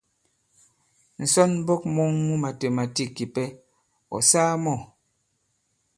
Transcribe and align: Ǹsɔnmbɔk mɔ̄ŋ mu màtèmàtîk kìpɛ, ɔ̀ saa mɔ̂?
Ǹsɔnmbɔk 1.23 1.81
mɔ̄ŋ 1.95 2.11
mu 2.25 2.33
màtèmàtîk 2.43 3.09
kìpɛ, 3.17 3.43
ɔ̀ 4.15 4.21
saa 4.29 4.53
mɔ̂? 4.63 4.77